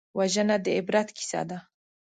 وژنه 0.17 0.55
د 0.65 0.65
عبرت 0.77 1.07
کیسه 1.17 1.41
ده 1.49 1.57